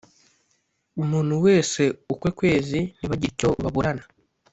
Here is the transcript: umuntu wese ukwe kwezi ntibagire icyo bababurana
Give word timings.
umuntu 1.01 1.33
wese 1.45 1.81
ukwe 2.13 2.29
kwezi 2.37 2.79
ntibagire 2.97 3.31
icyo 3.33 3.49
bababurana 3.57 4.03